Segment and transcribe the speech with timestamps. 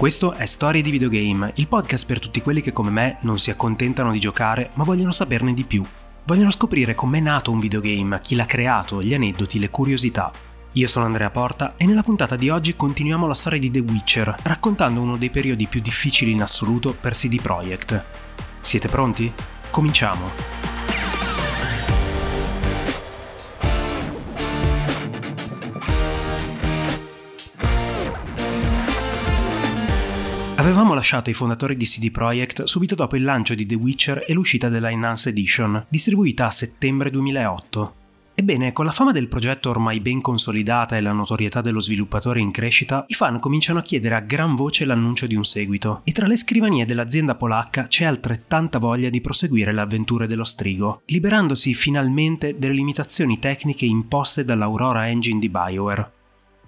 [0.00, 3.50] Questo è Storie di Videogame, il podcast per tutti quelli che come me non si
[3.50, 5.84] accontentano di giocare ma vogliono saperne di più.
[6.24, 10.32] Vogliono scoprire com'è nato un videogame, chi l'ha creato, gli aneddoti, le curiosità.
[10.72, 14.36] Io sono Andrea Porta e nella puntata di oggi continuiamo la storia di The Witcher,
[14.44, 18.02] raccontando uno dei periodi più difficili in assoluto per CD Projekt.
[18.62, 19.30] Siete pronti?
[19.68, 20.69] Cominciamo!
[30.70, 34.32] Avevamo lasciato i fondatori di CD Projekt subito dopo il lancio di The Witcher e
[34.32, 37.94] l'uscita della Enhanced Edition, distribuita a settembre 2008.
[38.36, 42.52] Ebbene, con la fama del progetto ormai ben consolidata e la notorietà dello sviluppatore in
[42.52, 46.28] crescita, i fan cominciano a chiedere a gran voce l'annuncio di un seguito, e tra
[46.28, 52.56] le scrivanie dell'azienda polacca c'è altrettanta voglia di proseguire le avventure dello strigo, liberandosi finalmente
[52.56, 56.18] delle limitazioni tecniche imposte dall'Aurora Engine di BioWare.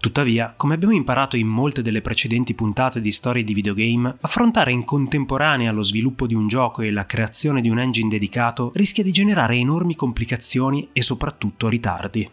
[0.02, 4.82] Tuttavia, come abbiamo imparato in molte delle precedenti puntate di storie di videogame, affrontare in
[4.82, 9.12] contemporanea lo sviluppo di un gioco e la creazione di un engine dedicato rischia di
[9.12, 12.28] generare enormi complicazioni e soprattutto ritardi.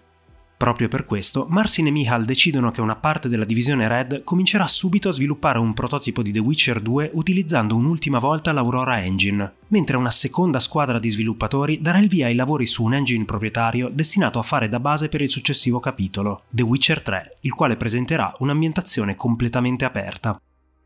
[0.59, 5.07] Proprio per questo, Marcin e Michal decidono che una parte della divisione Red comincerà subito
[5.07, 10.11] a sviluppare un prototipo di The Witcher 2 utilizzando un'ultima volta l'Aurora Engine, mentre una
[10.11, 14.41] seconda squadra di sviluppatori darà il via ai lavori su un engine proprietario destinato a
[14.41, 19.85] fare da base per il successivo capitolo, The Witcher 3, il quale presenterà un'ambientazione completamente
[19.85, 20.41] aperta.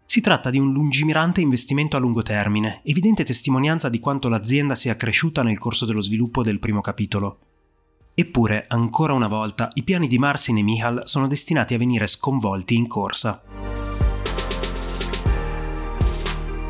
[0.05, 4.95] Si tratta di un lungimirante investimento a lungo termine, evidente testimonianza di quanto l'azienda sia
[4.95, 7.39] cresciuta nel corso dello sviluppo del primo capitolo.
[8.15, 12.75] Eppure, ancora una volta, i piani di Marcin e Michal sono destinati a venire sconvolti
[12.75, 13.41] in corsa.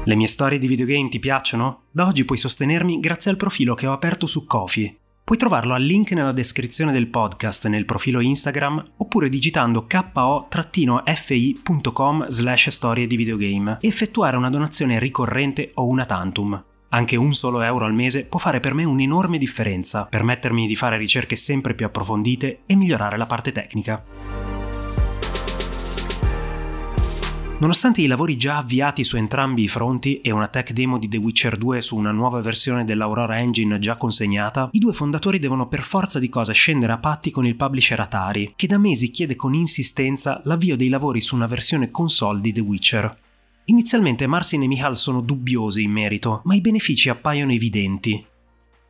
[0.06, 1.84] Le mie storie di videogame ti piacciono?
[1.92, 5.00] Da oggi puoi sostenermi grazie al profilo che ho aperto su Kofi.
[5.24, 10.98] Puoi trovarlo al link nella descrizione del podcast nel profilo Instagram oppure digitando ko-fi.com
[12.28, 16.62] slash storie di videogame e effettuare una donazione ricorrente o una tantum.
[16.94, 20.96] Anche un solo euro al mese può fare per me un'enorme differenza, permettermi di fare
[20.98, 24.04] ricerche sempre più approfondite e migliorare la parte tecnica.
[27.58, 31.18] Nonostante i lavori già avviati su entrambi i fronti e una tech demo di The
[31.18, 35.82] Witcher 2 su una nuova versione dell'Aurora Engine già consegnata, i due fondatori devono per
[35.82, 39.56] forza di cose scendere a patti con il publisher Atari, che da mesi chiede con
[39.56, 43.18] insistenza l'avvio dei lavori su una versione console di The Witcher.
[43.66, 48.26] Inizialmente Marcin e Michal sono dubbiosi in merito, ma i benefici appaiono evidenti.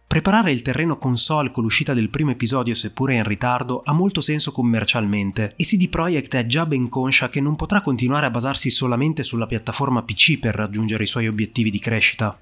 [0.08, 4.52] Preparare il terreno console con l'uscita del primo episodio, seppure in ritardo, ha molto senso
[4.52, 9.22] commercialmente e CD Projekt è già ben conscia che non potrà continuare a basarsi solamente
[9.22, 12.40] sulla piattaforma PC per raggiungere i suoi obiettivi di crescita.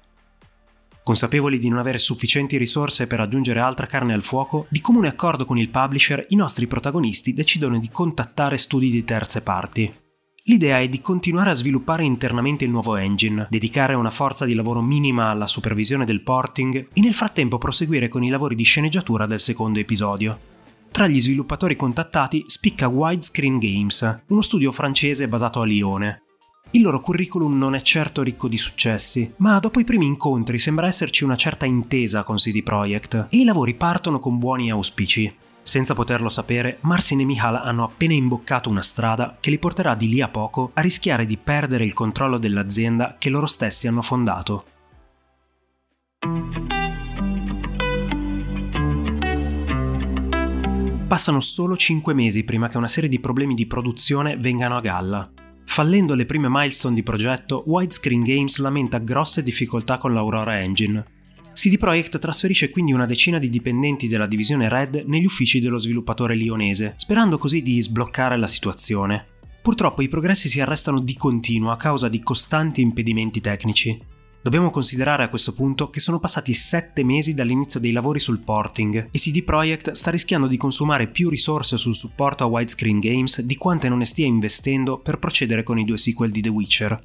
[1.02, 5.44] Consapevoli di non avere sufficienti risorse per aggiungere altra carne al fuoco, di comune accordo
[5.44, 9.92] con il publisher, i nostri protagonisti decidono di contattare studi di terze parti.
[10.46, 14.80] L'idea è di continuare a sviluppare internamente il nuovo engine, dedicare una forza di lavoro
[14.80, 19.38] minima alla supervisione del porting e nel frattempo proseguire con i lavori di sceneggiatura del
[19.38, 20.36] secondo episodio.
[20.90, 26.22] Tra gli sviluppatori contattati spicca Widescreen Games, uno studio francese basato a Lione.
[26.72, 30.88] Il loro curriculum non è certo ricco di successi, ma dopo i primi incontri sembra
[30.88, 35.32] esserci una certa intesa con CD Projekt e i lavori partono con buoni auspici.
[35.62, 40.08] Senza poterlo sapere, Marcin e Michal hanno appena imboccato una strada che li porterà di
[40.08, 44.64] lì a poco a rischiare di perdere il controllo dell'azienda che loro stessi hanno fondato.
[51.06, 55.30] Passano solo 5 mesi prima che una serie di problemi di produzione vengano a galla.
[55.64, 61.04] Fallendo le prime milestone di progetto, Widescreen Games lamenta grosse difficoltà con l'Aurora Engine,
[61.54, 66.34] CD Projekt trasferisce quindi una decina di dipendenti della divisione Red negli uffici dello sviluppatore
[66.34, 69.26] lionese, sperando così di sbloccare la situazione.
[69.62, 73.96] Purtroppo i progressi si arrestano di continuo a causa di costanti impedimenti tecnici.
[74.42, 79.08] Dobbiamo considerare a questo punto che sono passati 7 mesi dall'inizio dei lavori sul porting
[79.12, 83.54] e CD Projekt sta rischiando di consumare più risorse sul supporto a widescreen games di
[83.54, 87.04] quante non ne stia investendo per procedere con i due sequel di The Witcher.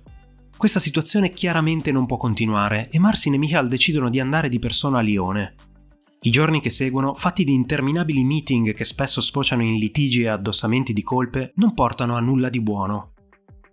[0.57, 4.98] Questa situazione chiaramente non può continuare e Marcin e Michal decidono di andare di persona
[4.98, 5.54] a Lione.
[6.21, 10.94] I giorni che seguono, fatti di interminabili meeting che spesso sfociano in litigi e addossamenti
[10.94, 13.13] di colpe, non portano a nulla di buono.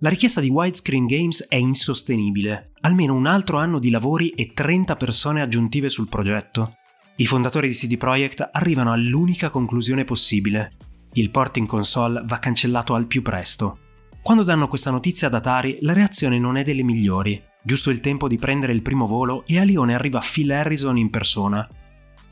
[0.00, 2.72] La richiesta di Widescreen Games è insostenibile.
[2.82, 6.76] Almeno un altro anno di lavori e 30 persone aggiuntive sul progetto.
[7.16, 10.72] I fondatori di CD Projekt arrivano all'unica conclusione possibile.
[11.14, 13.78] Il port in console va cancellato al più presto.
[14.24, 17.38] Quando danno questa notizia ad Atari, la reazione non è delle migliori.
[17.62, 21.10] Giusto il tempo di prendere il primo volo e a Lione arriva Phil Harrison in
[21.10, 21.68] persona,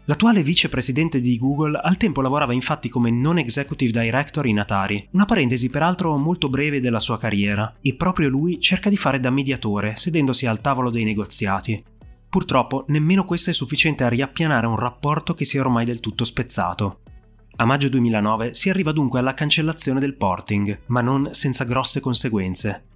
[0.07, 5.27] L'attuale vicepresidente di Google al tempo lavorava infatti come non executive director in Atari, una
[5.27, 9.95] parentesi peraltro molto breve della sua carriera, e proprio lui cerca di fare da mediatore,
[9.95, 11.85] sedendosi al tavolo dei negoziati.
[12.29, 16.25] Purtroppo nemmeno questo è sufficiente a riappianare un rapporto che si è ormai del tutto
[16.25, 17.03] spezzato.
[17.63, 22.87] A maggio 2009 si arriva dunque alla cancellazione del porting, ma non senza grosse conseguenze.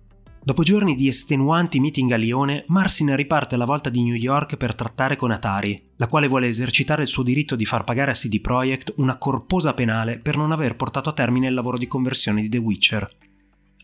[0.43, 4.75] Dopo giorni di estenuanti meeting a Lione, Marsin riparte alla volta di New York per
[4.75, 8.41] trattare con Atari, la quale vuole esercitare il suo diritto di far pagare a CD
[8.41, 12.49] Projekt una corposa penale per non aver portato a termine il lavoro di conversione di
[12.49, 13.09] The Witcher.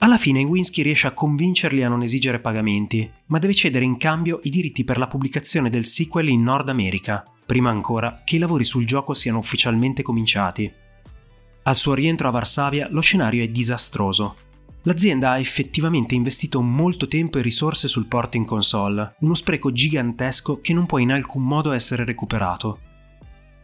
[0.03, 4.41] Alla fine Winsky riesce a convincerli a non esigere pagamenti, ma deve cedere in cambio
[4.43, 8.65] i diritti per la pubblicazione del sequel in Nord America, prima ancora che i lavori
[8.65, 10.69] sul gioco siano ufficialmente cominciati.
[11.63, 14.35] Al suo rientro a Varsavia lo scenario è disastroso.
[14.83, 20.73] L'azienda ha effettivamente investito molto tempo e risorse sul porting console, uno spreco gigantesco che
[20.73, 22.81] non può in alcun modo essere recuperato.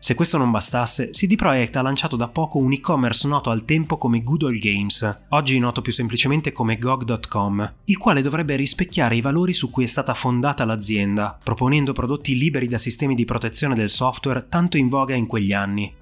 [0.01, 3.99] Se questo non bastasse, CD Projekt ha lanciato da poco un e-commerce noto al tempo
[3.99, 9.53] come Good Games, oggi noto più semplicemente come GOG.com, il quale dovrebbe rispecchiare i valori
[9.53, 14.47] su cui è stata fondata l'azienda, proponendo prodotti liberi da sistemi di protezione del software
[14.49, 15.93] tanto in voga in quegli anni.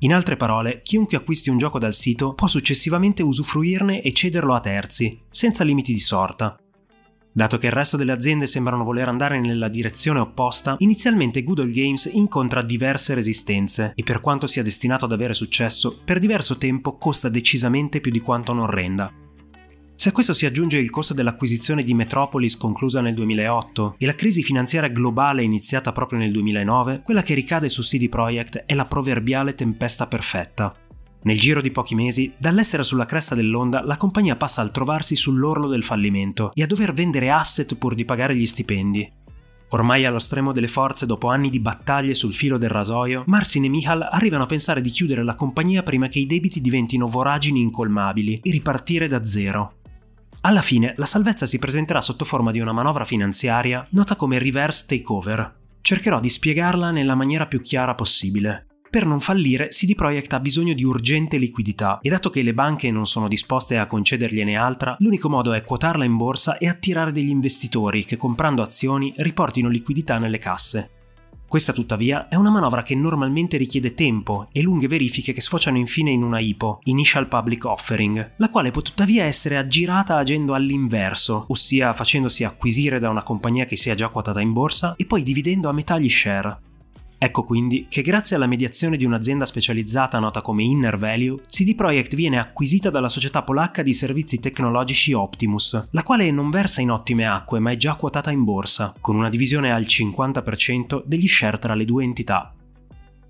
[0.00, 4.60] In altre parole, chiunque acquisti un gioco dal sito può successivamente usufruirne e cederlo a
[4.60, 6.56] terzi, senza limiti di sorta.
[7.36, 12.04] Dato che il resto delle aziende sembrano voler andare nella direzione opposta, inizialmente Good Games
[12.04, 17.28] incontra diverse resistenze e per quanto sia destinato ad avere successo, per diverso tempo costa
[17.28, 19.12] decisamente più di quanto non renda.
[19.96, 24.14] Se a questo si aggiunge il costo dell'acquisizione di Metropolis conclusa nel 2008 e la
[24.14, 28.84] crisi finanziaria globale iniziata proprio nel 2009, quella che ricade su CD Projekt è la
[28.84, 30.72] proverbiale tempesta perfetta.
[31.24, 35.68] Nel giro di pochi mesi, dall'essere sulla cresta dell'onda, la compagnia passa al trovarsi sull'orlo
[35.68, 39.10] del fallimento e a dover vendere asset pur di pagare gli stipendi.
[39.70, 43.68] Ormai allo stremo delle forze, dopo anni di battaglie sul filo del rasoio, Marsin e
[43.68, 48.40] Michal arrivano a pensare di chiudere la compagnia prima che i debiti diventino voragini incolmabili
[48.42, 49.76] e ripartire da zero.
[50.42, 54.84] Alla fine la salvezza si presenterà sotto forma di una manovra finanziaria nota come reverse
[54.86, 55.62] takeover.
[55.80, 58.66] Cercherò di spiegarla nella maniera più chiara possibile.
[58.94, 62.92] Per non fallire, CD Projekt ha bisogno di urgente liquidità e dato che le banche
[62.92, 67.28] non sono disposte a concedergliene altra, l'unico modo è quotarla in borsa e attirare degli
[67.28, 70.90] investitori che comprando azioni riportino liquidità nelle casse.
[71.48, 76.12] Questa tuttavia è una manovra che normalmente richiede tempo e lunghe verifiche che sfociano infine
[76.12, 81.92] in una IPO, Initial Public Offering, la quale può tuttavia essere aggirata agendo all'inverso, ossia
[81.94, 85.72] facendosi acquisire da una compagnia che sia già quotata in borsa e poi dividendo a
[85.72, 86.63] metà gli share.
[87.24, 92.14] Ecco quindi che grazie alla mediazione di un'azienda specializzata nota come Inner Value, CD Projekt
[92.14, 97.26] viene acquisita dalla società polacca di servizi tecnologici Optimus, la quale non versa in ottime
[97.26, 101.72] acque ma è già quotata in borsa, con una divisione al 50% degli share tra
[101.72, 102.52] le due entità.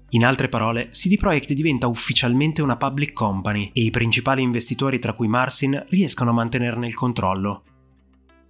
[0.08, 5.12] In altre parole, CD Projekt diventa ufficialmente una public company e i principali investitori tra
[5.12, 7.62] cui Marsin riescono a mantenerne il controllo.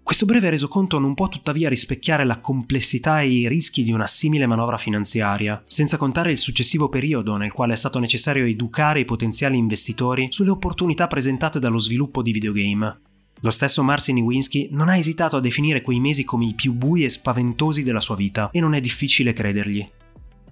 [0.05, 4.45] Questo breve resoconto non può tuttavia rispecchiare la complessità e i rischi di una simile
[4.45, 9.57] manovra finanziaria, senza contare il successivo periodo nel quale è stato necessario educare i potenziali
[9.57, 13.01] investitori sulle opportunità presentate dallo sviluppo di videogame.
[13.41, 17.03] Lo stesso Marcin Iwinski non ha esitato a definire quei mesi come i più bui
[17.03, 19.89] e spaventosi della sua vita, e non è difficile credergli.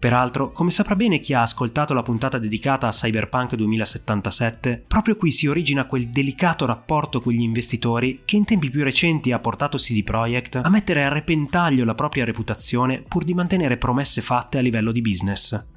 [0.03, 5.31] Peraltro, come saprà bene chi ha ascoltato la puntata dedicata a Cyberpunk 2077, proprio qui
[5.31, 9.77] si origina quel delicato rapporto con gli investitori che in tempi più recenti ha portato
[9.77, 14.61] CD Projekt a mettere a repentaglio la propria reputazione pur di mantenere promesse fatte a
[14.61, 15.69] livello di business.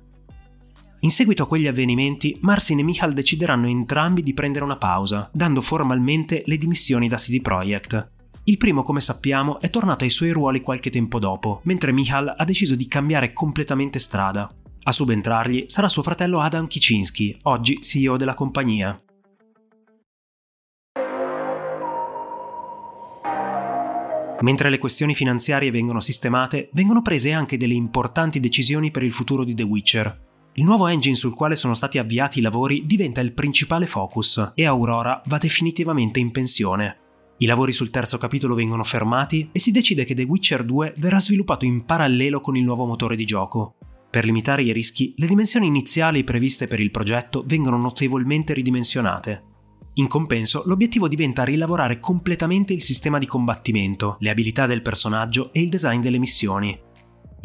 [1.01, 5.61] In seguito a quegli avvenimenti, Marcin e Michal decideranno entrambi di prendere una pausa, dando
[5.61, 8.13] formalmente le dimissioni da CD Projekt,
[8.47, 12.43] il primo, come sappiamo, è tornato ai suoi ruoli qualche tempo dopo, mentre Michal ha
[12.43, 14.47] deciso di cambiare completamente strada.
[14.83, 19.01] A subentrargli sarà suo fratello Adam Kicinski, oggi CEO della compagnia.
[24.41, 29.43] Mentre le questioni finanziarie vengono sistemate, vengono prese anche delle importanti decisioni per il futuro
[29.43, 30.23] di The Witcher.
[30.53, 34.65] Il nuovo engine sul quale sono stati avviati i lavori diventa il principale focus e
[34.65, 36.99] Aurora va definitivamente in pensione.
[37.37, 41.19] I lavori sul terzo capitolo vengono fermati e si decide che The Witcher 2 verrà
[41.19, 43.75] sviluppato in parallelo con il nuovo motore di gioco.
[44.09, 49.43] Per limitare i rischi, le dimensioni iniziali previste per il progetto vengono notevolmente ridimensionate.
[49.95, 55.61] In compenso, l'obiettivo diventa rilavorare completamente il sistema di combattimento, le abilità del personaggio e
[55.61, 56.77] il design delle missioni.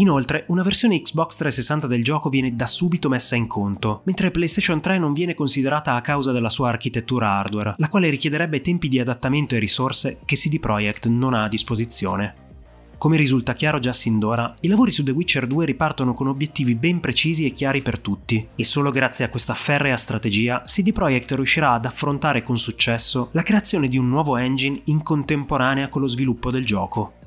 [0.00, 4.80] Inoltre, una versione Xbox 360 del gioco viene da subito messa in conto, mentre PlayStation
[4.80, 8.98] 3 non viene considerata a causa della sua architettura hardware, la quale richiederebbe tempi di
[8.98, 12.48] adattamento e risorse che CD Projekt non ha a disposizione.
[12.96, 16.74] Come risulta chiaro già sin d'ora, i lavori su The Witcher 2 ripartono con obiettivi
[16.74, 21.32] ben precisi e chiari per tutti, e solo grazie a questa ferrea strategia CD Projekt
[21.32, 26.08] riuscirà ad affrontare con successo la creazione di un nuovo engine in contemporanea con lo
[26.08, 27.18] sviluppo del gioco.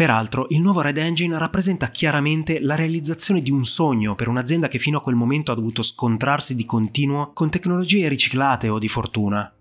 [0.00, 4.78] Peraltro, il nuovo Red Engine rappresenta chiaramente la realizzazione di un sogno per un'azienda che
[4.78, 9.52] fino a quel momento ha dovuto scontrarsi di continuo con tecnologie riciclate o di fortuna.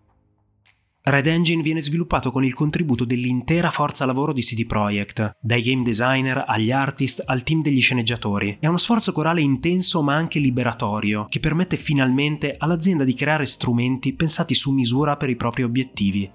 [1.01, 5.84] Red Engine viene sviluppato con il contributo dell'intera forza lavoro di CD Projekt, dai game
[5.84, 8.60] designer agli artist al team degli sceneggiatori.
[8.62, 14.13] È uno sforzo corale intenso ma anche liberatorio, che permette finalmente all'azienda di creare strumenti
[14.13, 16.31] pensati su misura per i propri obiettivi.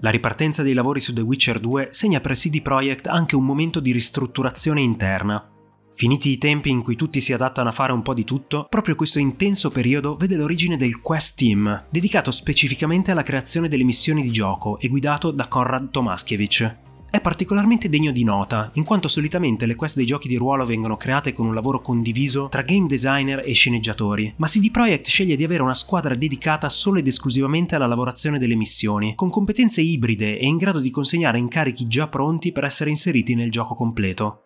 [0.00, 3.80] La ripartenza dei lavori su The Witcher 2 segna per CD Projekt anche un momento
[3.80, 5.50] di ristrutturazione interna,
[5.96, 8.94] Finiti i tempi in cui tutti si adattano a fare un po' di tutto, proprio
[8.94, 14.30] questo intenso periodo vede l'origine del Quest Team, dedicato specificamente alla creazione delle missioni di
[14.30, 16.85] gioco e guidato da Konrad Tomaskiewicz.
[17.16, 20.98] È particolarmente degno di nota, in quanto solitamente le quest dei giochi di ruolo vengono
[20.98, 25.42] create con un lavoro condiviso tra game designer e sceneggiatori, ma CD Projekt sceglie di
[25.42, 30.44] avere una squadra dedicata solo ed esclusivamente alla lavorazione delle missioni, con competenze ibride e
[30.44, 34.42] in grado di consegnare incarichi già pronti per essere inseriti nel gioco completo.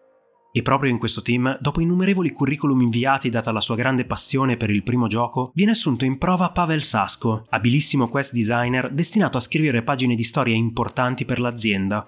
[0.52, 4.70] E proprio in questo team, dopo innumerevoli curriculum inviati data la sua grande passione per
[4.70, 9.82] il primo gioco, viene assunto in prova Pavel Sasko, abilissimo quest designer destinato a scrivere
[9.82, 12.06] pagine di storia importanti per l'azienda.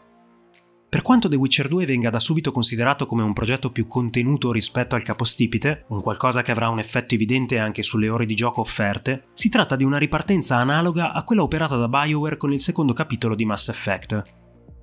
[0.93, 4.95] Per quanto The Witcher 2 venga da subito considerato come un progetto più contenuto rispetto
[4.95, 9.29] al capostipite, un qualcosa che avrà un effetto evidente anche sulle ore di gioco offerte,
[9.33, 13.35] si tratta di una ripartenza analoga a quella operata da BioWare con il secondo capitolo
[13.35, 14.23] di Mass Effect,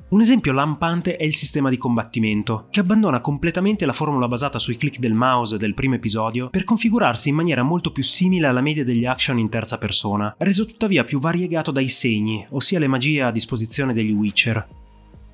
[0.10, 4.78] un esempio lampante è il sistema di combattimento, che abbandona completamente la formula basata sui
[4.78, 8.84] click del mouse del primo episodio per configurarsi in maniera molto più simile alla media
[8.84, 13.30] degli action in terza persona, reso tuttavia più variegato dai segni, ossia le magie a
[13.30, 14.78] disposizione degli Witcher.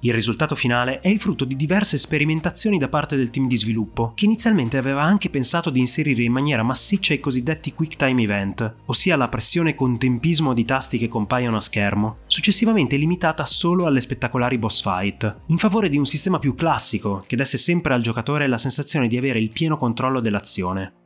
[0.06, 4.12] Il risultato finale è il frutto di diverse sperimentazioni da parte del team di sviluppo,
[4.14, 8.76] che inizialmente aveva anche pensato di inserire in maniera massiccia i cosiddetti Quick Time Event,
[8.86, 14.00] ossia la pressione con tempismo di tasti che compaiono a schermo, successivamente limitata solo alle
[14.00, 18.46] spettacolari boss fight, in favore di un sistema più classico che desse sempre al giocatore
[18.46, 21.05] la sensazione di avere il pieno controllo dell'azione.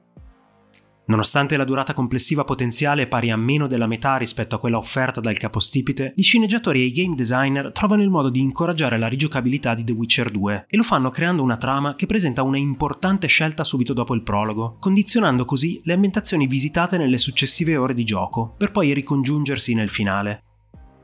[1.09, 5.37] Nonostante la durata complessiva potenziale pari a meno della metà rispetto a quella offerta dal
[5.37, 9.83] capostipite, i sceneggiatori e i game designer trovano il modo di incoraggiare la rigiocabilità di
[9.83, 13.93] The Witcher 2 e lo fanno creando una trama che presenta una importante scelta subito
[13.93, 18.93] dopo il prologo, condizionando così le ambientazioni visitate nelle successive ore di gioco, per poi
[18.93, 20.43] ricongiungersi nel finale.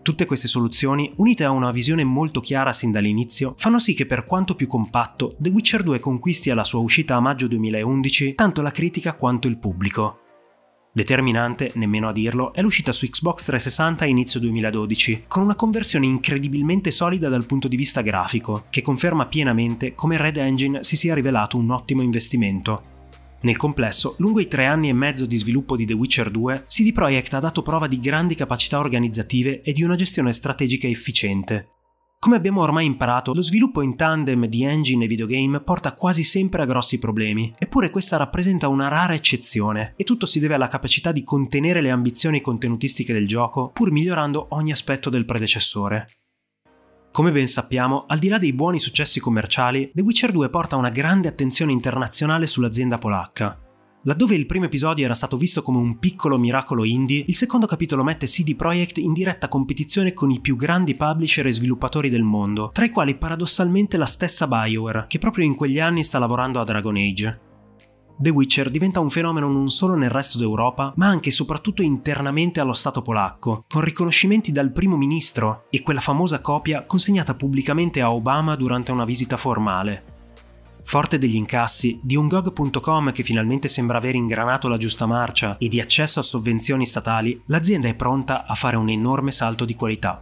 [0.05, 4.23] Tutte queste soluzioni, unite a una visione molto chiara sin dall'inizio, fanno sì che per
[4.25, 8.69] quanto più compatto, The Witcher 2 conquisti alla sua uscita a maggio 2011 tanto la
[8.69, 10.19] critica quanto il pubblico.
[10.93, 16.05] Determinante, nemmeno a dirlo, è l'uscita su Xbox 360 a inizio 2012, con una conversione
[16.05, 21.15] incredibilmente solida dal punto di vista grafico, che conferma pienamente come Red Engine si sia
[21.15, 22.94] rivelato un ottimo investimento.
[23.45, 26.91] Nel complesso, lungo i tre anni e mezzo di sviluppo di The Witcher 2, CD
[26.91, 31.67] Projekt ha dato prova di grandi capacità organizzative e di una gestione strategica efficiente.
[32.17, 36.63] Come abbiamo ormai imparato, lo sviluppo in tandem di engine e videogame porta quasi sempre
[36.63, 41.11] a grossi problemi, eppure questa rappresenta una rara eccezione, e tutto si deve alla capacità
[41.11, 46.07] di contenere le ambizioni contenutistiche del gioco, pur migliorando ogni aspetto del predecessore.
[47.15, 50.89] Come ben sappiamo, al di là dei buoni successi commerciali, The Witcher 2 porta una
[50.89, 53.57] grande attenzione internazionale sull'azienda polacca.
[54.03, 58.03] Laddove il primo episodio era stato visto come un piccolo miracolo indie, il secondo capitolo
[58.03, 62.71] mette CD Projekt in diretta competizione con i più grandi publisher e sviluppatori del mondo,
[62.73, 66.65] tra i quali paradossalmente la stessa BioWare, che proprio in quegli anni sta lavorando a
[66.65, 67.39] Dragon Age.
[68.17, 72.61] The Witcher diventa un fenomeno non solo nel resto d'Europa, ma anche e soprattutto internamente
[72.61, 78.13] allo Stato polacco, con riconoscimenti dal primo ministro e quella famosa copia consegnata pubblicamente a
[78.13, 80.13] Obama durante una visita formale.
[80.83, 85.67] Forte degli incassi, di un GOG.com che finalmente sembra aver ingranato la giusta marcia e
[85.67, 90.21] di accesso a sovvenzioni statali, l'azienda è pronta a fare un enorme salto di qualità.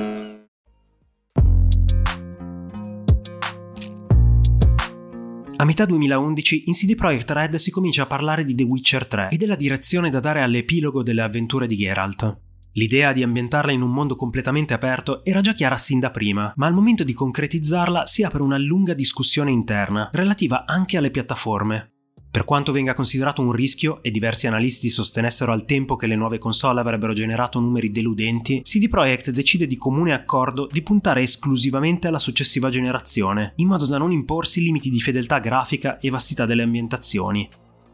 [5.61, 9.29] A metà 2011 in CD Projekt Red si comincia a parlare di The Witcher 3
[9.29, 12.39] e della direzione da dare all'epilogo delle avventure di Geralt.
[12.71, 16.65] L'idea di ambientarla in un mondo completamente aperto era già chiara sin da prima, ma
[16.65, 21.91] al momento di concretizzarla si apre una lunga discussione interna, relativa anche alle piattaforme.
[22.31, 26.37] Per quanto venga considerato un rischio e diversi analisti sostenessero al tempo che le nuove
[26.37, 32.19] console avrebbero generato numeri deludenti, CD Projekt decide di comune accordo di puntare esclusivamente alla
[32.19, 37.49] successiva generazione, in modo da non imporsi limiti di fedeltà grafica e vastità delle ambientazioni.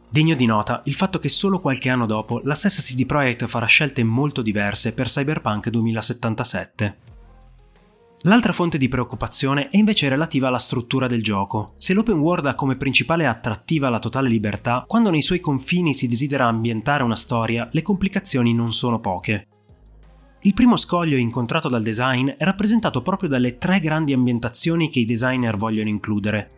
[0.08, 3.66] Degno di nota il fatto che solo qualche anno dopo la stessa CD Projekt farà
[3.66, 7.17] scelte molto diverse per Cyberpunk 2077.
[8.28, 11.76] L'altra fonte di preoccupazione è invece relativa alla struttura del gioco.
[11.78, 16.08] Se l'open world ha come principale attrattiva la totale libertà, quando nei suoi confini si
[16.08, 19.48] desidera ambientare una storia, le complicazioni non sono poche.
[20.42, 25.06] Il primo scoglio incontrato dal design è rappresentato proprio dalle tre grandi ambientazioni che i
[25.06, 26.57] designer vogliono includere,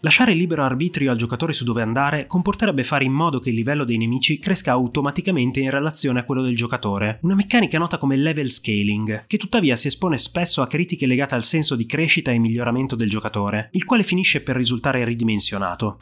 [0.00, 3.84] Lasciare libero arbitrio al giocatore su dove andare comporterebbe fare in modo che il livello
[3.84, 8.50] dei nemici cresca automaticamente in relazione a quello del giocatore, una meccanica nota come level
[8.50, 12.94] scaling, che tuttavia si espone spesso a critiche legate al senso di crescita e miglioramento
[12.94, 15.98] del giocatore, il quale finisce per risultare ridimensionato.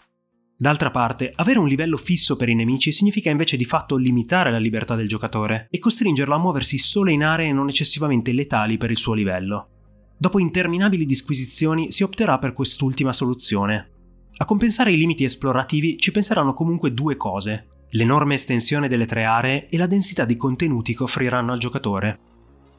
[0.57, 4.59] D'altra parte, avere un livello fisso per i nemici significa invece di fatto limitare la
[4.59, 8.97] libertà del giocatore e costringerlo a muoversi solo in aree non eccessivamente letali per il
[8.97, 9.74] suo livello.
[10.17, 13.91] Dopo interminabili disquisizioni si opterà per quest'ultima soluzione.
[14.37, 19.69] A compensare i limiti esplorativi ci penseranno comunque due cose, l'enorme estensione delle tre aree
[19.69, 22.19] e la densità di contenuti che offriranno al giocatore.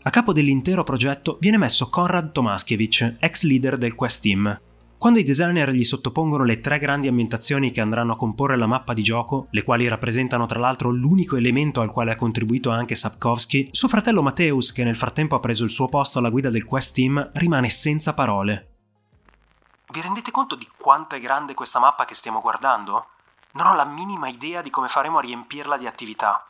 [0.04, 4.60] A capo dell'intero progetto viene messo Konrad Tomaskiewicz, ex leader del Quest Team,
[4.98, 8.94] quando i designer gli sottopongono le tre grandi ambientazioni che andranno a comporre la mappa
[8.94, 13.70] di gioco, le quali rappresentano tra l'altro l'unico elemento al quale ha contribuito anche Sapkowski,
[13.72, 16.96] suo fratello Mateusz, che nel frattempo ha preso il suo posto alla guida del Quest
[16.96, 18.70] Team, rimane senza parole.
[19.92, 23.08] Vi rendete conto di quanto è grande questa mappa che stiamo guardando?
[23.54, 26.50] Non ho la minima idea di come faremo a riempirla di attività.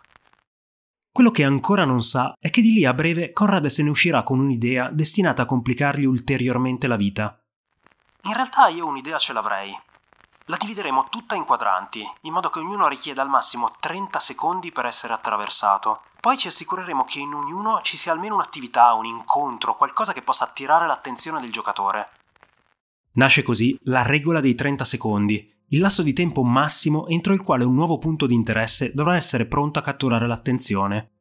[1.12, 4.24] Quello che ancora non sa è che di lì a breve Conrad se ne uscirà
[4.24, 7.40] con un'idea destinata a complicargli ulteriormente la vita.
[8.25, 9.77] In realtà io un'idea ce l'avrei.
[10.46, 14.88] La divideremo tutta in quadranti, in modo che ognuno richieda al massimo 30 secondi per
[14.88, 16.01] essere attraversato.
[16.20, 20.46] Poi ci assicureremo che in ognuno ci sia almeno un'attività, un incontro, qualcosa che possa
[20.46, 22.09] attirare l'attenzione del giocatore.
[23.14, 27.64] Nasce così la regola dei 30 secondi, il lasso di tempo massimo entro il quale
[27.64, 31.15] un nuovo punto di interesse dovrà essere pronto a catturare l'attenzione.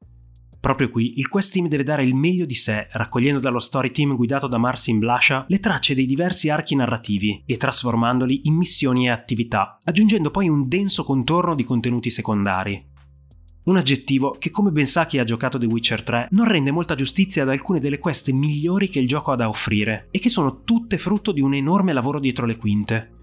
[0.65, 4.17] Proprio qui il Quest Team deve dare il meglio di sé, raccogliendo dallo story team
[4.17, 9.11] guidato da Marcin Blascia le tracce dei diversi archi narrativi e trasformandoli in missioni e
[9.11, 12.83] attività, aggiungendo poi un denso contorno di contenuti secondari.
[13.65, 16.95] Un aggettivo che, come ben sa chi ha giocato The Witcher 3, non rende molta
[16.95, 20.63] giustizia ad alcune delle quest migliori che il gioco ha da offrire, e che sono
[20.63, 23.14] tutte frutto di un enorme lavoro dietro le quinte.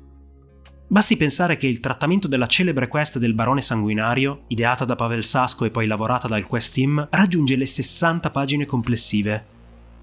[0.91, 5.63] Basti pensare che il trattamento della celebre quest del barone sanguinario, ideata da Pavel Sasco
[5.63, 9.45] e poi lavorata dal quest team, raggiunge le 60 pagine complessive.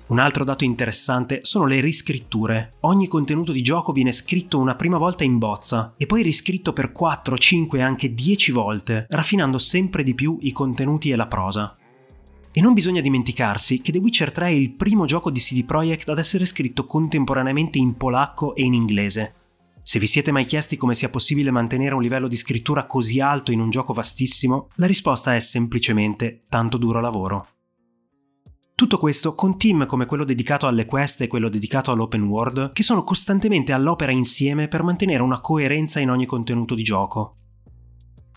[0.06, 2.76] Un altro dato interessante sono le riscritture.
[2.80, 6.90] Ogni contenuto di gioco viene scritto una prima volta in bozza e poi riscritto per
[6.90, 11.76] 4, 5 e anche 10 volte, raffinando sempre di più i contenuti e la prosa.
[12.50, 16.08] E non bisogna dimenticarsi che The Witcher 3 è il primo gioco di CD Projekt
[16.08, 19.34] ad essere scritto contemporaneamente in polacco e in inglese,
[19.88, 23.52] se vi siete mai chiesti come sia possibile mantenere un livello di scrittura così alto
[23.52, 27.46] in un gioco vastissimo, la risposta è semplicemente tanto duro lavoro.
[28.74, 32.82] Tutto questo con team come quello dedicato alle quest e quello dedicato all'open world, che
[32.82, 37.36] sono costantemente all'opera insieme per mantenere una coerenza in ogni contenuto di gioco.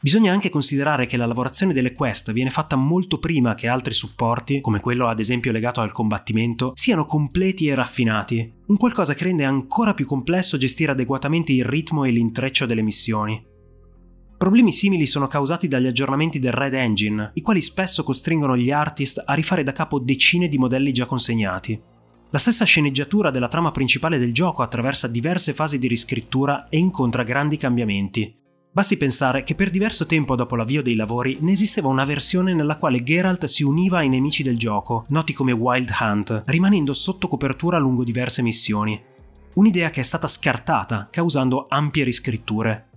[0.03, 4.59] Bisogna anche considerare che la lavorazione delle quest viene fatta molto prima che altri supporti,
[4.59, 9.43] come quello ad esempio legato al combattimento, siano completi e raffinati, un qualcosa che rende
[9.43, 13.45] ancora più complesso gestire adeguatamente il ritmo e l'intreccio delle missioni.
[14.39, 19.21] Problemi simili sono causati dagli aggiornamenti del Red Engine, i quali spesso costringono gli artist
[19.23, 21.79] a rifare da capo decine di modelli già consegnati.
[22.31, 27.21] La stessa sceneggiatura della trama principale del gioco attraversa diverse fasi di riscrittura e incontra
[27.21, 28.39] grandi cambiamenti,
[28.73, 32.77] Basti pensare che per diverso tempo dopo l'avvio dei lavori ne esisteva una versione nella
[32.77, 37.77] quale Geralt si univa ai nemici del gioco, noti come Wild Hunt, rimanendo sotto copertura
[37.77, 38.97] lungo diverse missioni.
[39.55, 42.87] Un'idea che è stata scartata, causando ampie riscritture.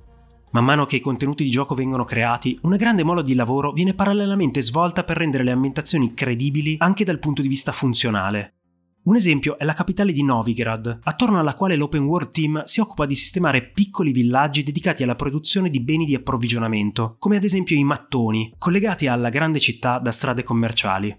[0.53, 3.95] Man mano che i contenuti di gioco vengono creati, una grande mole di lavoro viene
[3.95, 8.54] parallelamente svolta per rendere le ambientazioni credibili anche dal punto di vista funzionale.
[9.05, 13.05] Un esempio è la capitale di Novigrad, attorno alla quale l'Open World Team si occupa
[13.05, 17.85] di sistemare piccoli villaggi dedicati alla produzione di beni di approvvigionamento, come ad esempio i
[17.85, 21.15] mattoni, collegati alla grande città da strade commerciali.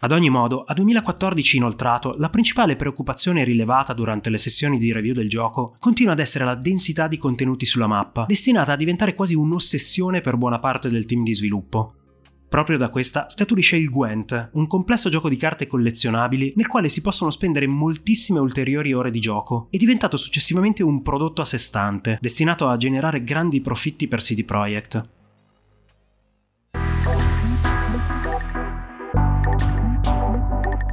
[0.00, 5.14] Ad ogni modo, a 2014 inoltrato, la principale preoccupazione rilevata durante le sessioni di review
[5.14, 9.34] del gioco continua ad essere la densità di contenuti sulla mappa, destinata a diventare quasi
[9.34, 11.94] un'ossessione per buona parte del team di sviluppo.
[12.48, 17.02] Proprio da questa scaturisce il Gwent, un complesso gioco di carte collezionabili nel quale si
[17.02, 22.16] possono spendere moltissime ulteriori ore di gioco e diventato successivamente un prodotto a sé stante,
[22.20, 25.08] destinato a generare grandi profitti per CD Projekt.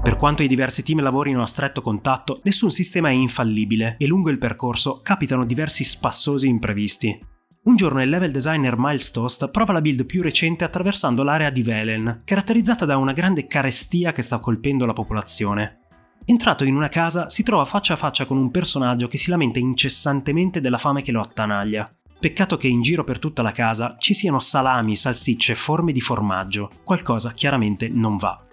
[0.03, 4.29] Per quanto i diversi team lavorino a stretto contatto, nessun sistema è infallibile e lungo
[4.29, 7.33] il percorso capitano diversi spassosi imprevisti.
[7.65, 11.63] Un giorno il level designer Miles Toast prova la build più recente attraversando l'area di
[11.63, 15.79] Velen, caratterizzata da una grande carestia che sta colpendo la popolazione.
[16.25, 19.57] Entrato in una casa, si trova faccia a faccia con un personaggio che si lamenta
[19.57, 21.91] incessantemente della fame che lo attanaglia.
[22.19, 26.69] Peccato che in giro per tutta la casa ci siano salami, salsicce, forme di formaggio.
[26.83, 28.44] Qualcosa chiaramente non va.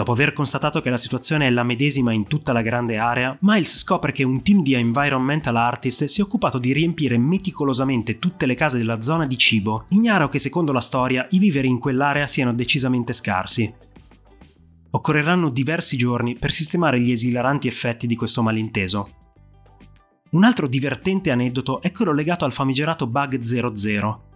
[0.00, 3.80] Dopo aver constatato che la situazione è la medesima in tutta la grande area, Miles
[3.80, 8.54] scopre che un team di environmental artist si è occupato di riempire meticolosamente tutte le
[8.54, 12.54] case della zona di cibo, ignaro che secondo la storia i viveri in quell'area siano
[12.54, 13.70] decisamente scarsi.
[14.92, 19.10] Occorreranno diversi giorni per sistemare gli esilaranti effetti di questo malinteso.
[20.30, 24.29] Un altro divertente aneddoto è quello legato al famigerato bug 00,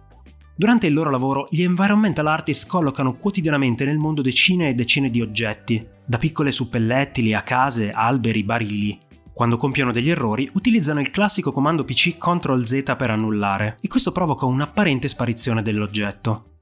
[0.57, 5.19] Durante il loro lavoro, gli environmental artists collocano quotidianamente nel mondo decine e decine di
[5.19, 8.97] oggetti, da piccole suppellettili a case, alberi, barili.
[9.33, 14.13] Quando compiono degli errori, utilizzano il classico comando PC CTRL Z per annullare, e questo
[14.13, 16.54] provoca un'apparente sparizione dell'oggetto.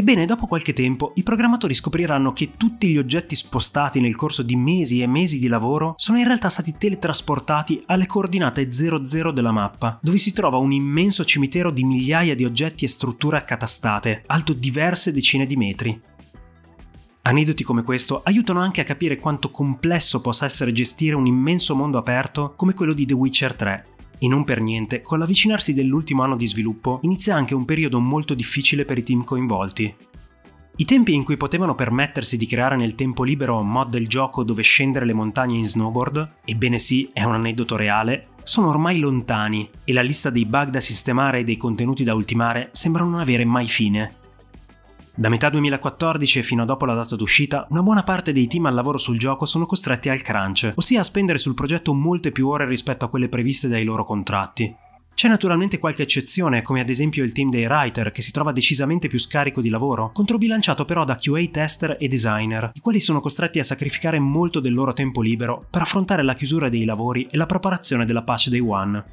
[0.00, 4.54] Ebbene, dopo qualche tempo, i programmatori scopriranno che tutti gli oggetti spostati nel corso di
[4.54, 9.98] mesi e mesi di lavoro sono in realtà stati teletrasportati alle coordinate 00 della mappa,
[10.00, 15.10] dove si trova un immenso cimitero di migliaia di oggetti e strutture accatastate, alto diverse
[15.10, 16.00] decine di metri.
[17.22, 21.98] Aneddoti come questo aiutano anche a capire quanto complesso possa essere gestire un immenso mondo
[21.98, 23.84] aperto come quello di The Witcher 3,
[24.18, 28.34] e non per niente, con l'avvicinarsi dell'ultimo anno di sviluppo, inizia anche un periodo molto
[28.34, 29.94] difficile per i team coinvolti.
[30.80, 34.62] I tempi in cui potevano permettersi di creare nel tempo libero mod del gioco dove
[34.62, 39.92] scendere le montagne in snowboard, ebbene sì, è un aneddoto reale, sono ormai lontani e
[39.92, 43.66] la lista dei bug da sistemare e dei contenuti da ultimare sembra non avere mai
[43.66, 44.17] fine.
[45.18, 48.66] Da metà 2014 e fino a dopo la data d'uscita, una buona parte dei team
[48.66, 52.46] al lavoro sul gioco sono costretti al crunch, ossia a spendere sul progetto molte più
[52.46, 54.72] ore rispetto a quelle previste dai loro contratti.
[55.14, 59.08] C'è naturalmente qualche eccezione, come ad esempio il team dei writer, che si trova decisamente
[59.08, 63.58] più scarico di lavoro, controbilanciato però da QA tester e designer, i quali sono costretti
[63.58, 67.46] a sacrificare molto del loro tempo libero per affrontare la chiusura dei lavori e la
[67.46, 69.04] preparazione della patch day one.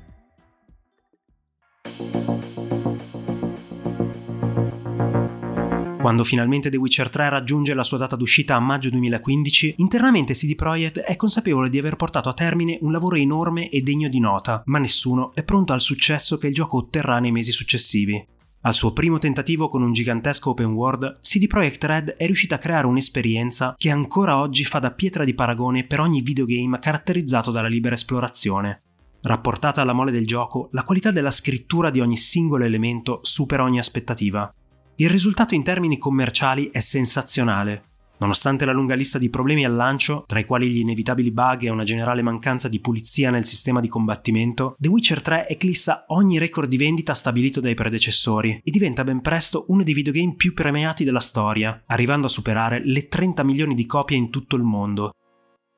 [6.05, 10.53] Quando finalmente The Witcher 3 raggiunge la sua data d'uscita a maggio 2015, internamente CD
[10.53, 14.61] Projekt è consapevole di aver portato a termine un lavoro enorme e degno di nota,
[14.67, 18.23] ma nessuno è pronto al successo che il gioco otterrà nei mesi successivi.
[18.61, 22.59] Al suo primo tentativo con un gigantesco open world, CD Projekt Red è riuscita a
[22.59, 27.67] creare un'esperienza che ancora oggi fa da pietra di paragone per ogni videogame caratterizzato dalla
[27.67, 28.81] libera esplorazione.
[29.23, 33.79] Rapportata alla mole del gioco, la qualità della scrittura di ogni singolo elemento supera ogni
[33.79, 34.53] aspettativa.
[34.97, 37.84] Il risultato in termini commerciali è sensazionale.
[38.19, 41.69] Nonostante la lunga lista di problemi al lancio, tra i quali gli inevitabili bug e
[41.69, 46.69] una generale mancanza di pulizia nel sistema di combattimento, The Witcher 3 eclissa ogni record
[46.69, 51.19] di vendita stabilito dai predecessori e diventa ben presto uno dei videogame più premiati della
[51.19, 55.12] storia, arrivando a superare le 30 milioni di copie in tutto il mondo.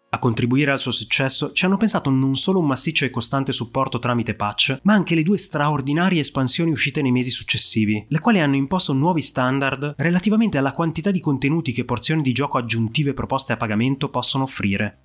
[0.10, 4.00] A contribuire al suo successo ci hanno pensato non solo un massiccio e costante supporto
[4.00, 8.56] tramite patch, ma anche le due straordinarie espansioni uscite nei mesi successivi, le quali hanno
[8.56, 13.58] imposto nuovi standard relativamente alla quantità di contenuti che porzioni di gioco aggiuntive proposte a
[13.58, 15.00] pagamento possono offrire.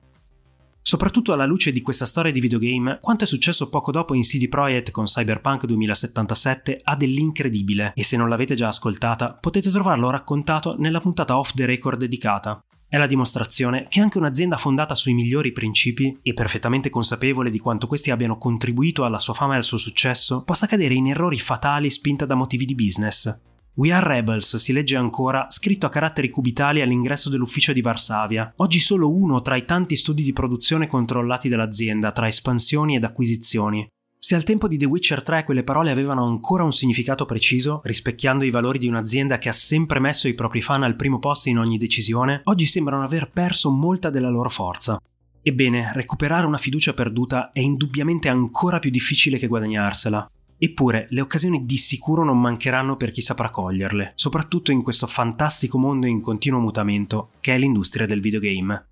[0.82, 4.48] Soprattutto alla luce di questa storia di videogame, quanto è successo poco dopo in CD
[4.48, 10.76] Projekt con Cyberpunk 2077 ha dell'incredibile e se non l'avete già ascoltata potete trovarlo raccontato
[10.78, 12.62] nella puntata off the record dedicata.
[12.92, 17.86] È la dimostrazione che anche un'azienda fondata sui migliori principi e perfettamente consapevole di quanto
[17.86, 21.88] questi abbiano contribuito alla sua fama e al suo successo possa cadere in errori fatali
[21.88, 23.34] spinta da motivi di business.
[23.76, 28.78] We Are Rebels si legge ancora scritto a caratteri cubitali all'ingresso dell'ufficio di Varsavia, oggi
[28.78, 33.88] solo uno tra i tanti studi di produzione controllati dall'azienda tra espansioni ed acquisizioni.
[34.24, 38.44] Se al tempo di The Witcher 3 quelle parole avevano ancora un significato preciso, rispecchiando
[38.44, 41.58] i valori di un'azienda che ha sempre messo i propri fan al primo posto in
[41.58, 45.02] ogni decisione, oggi sembrano aver perso molta della loro forza.
[45.42, 50.30] Ebbene, recuperare una fiducia perduta è indubbiamente ancora più difficile che guadagnarsela.
[50.56, 55.78] Eppure le occasioni di sicuro non mancheranno per chi saprà coglierle, soprattutto in questo fantastico
[55.78, 58.86] mondo in continuo mutamento che è l'industria del videogame.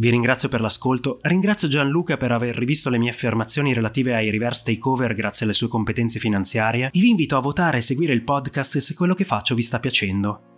[0.00, 4.62] Vi ringrazio per l'ascolto, ringrazio Gianluca per aver rivisto le mie affermazioni relative ai reverse
[4.64, 8.78] takeover grazie alle sue competenze finanziarie e vi invito a votare e seguire il podcast
[8.78, 10.56] se quello che faccio vi sta piacendo.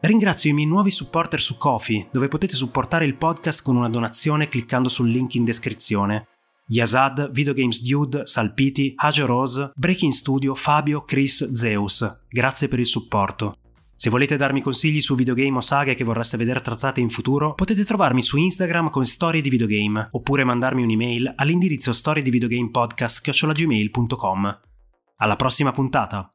[0.00, 4.48] Ringrazio i miei nuovi supporter su Kofi, dove potete supportare il podcast con una donazione
[4.48, 6.26] cliccando sul link in descrizione.
[6.66, 12.24] Yazad, Videogames Dude, Salpiti, Hajo Rose, Breaking Studio, Fabio, Chris, Zeus.
[12.28, 13.56] Grazie per il supporto.
[14.02, 17.84] Se volete darmi consigli su videogame o saghe che vorreste vedere trattate in futuro, potete
[17.84, 24.60] trovarmi su Instagram con storie di videogame, oppure mandarmi un'email all'indirizzo storiedivideogamepodcast.gmail.com.
[25.18, 26.34] Alla prossima puntata!